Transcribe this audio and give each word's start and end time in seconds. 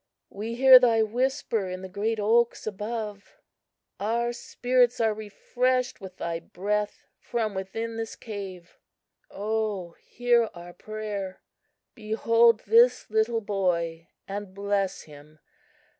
We 0.31 0.55
hear 0.55 0.79
thy 0.79 1.03
whisper 1.03 1.69
in 1.69 1.83
the 1.83 1.87
great 1.87 2.19
oaks 2.19 2.65
above! 2.65 3.37
Our 3.99 4.33
spirits 4.33 4.99
are 4.99 5.13
refreshed 5.13 6.01
with 6.01 6.17
thy 6.17 6.39
breath 6.39 7.05
from 7.19 7.53
within 7.53 7.97
this 7.97 8.15
cave. 8.15 8.79
O, 9.29 9.91
hear 10.01 10.49
our 10.55 10.73
prayer! 10.73 11.43
Behold 11.93 12.61
this 12.61 13.11
little 13.11 13.41
boy 13.41 14.07
and 14.27 14.55
bless 14.55 15.03
him! 15.03 15.37